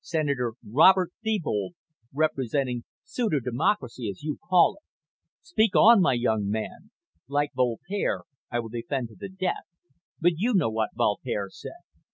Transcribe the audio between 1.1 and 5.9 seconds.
Thebold, representing pseudo democracy, as you call it. Speak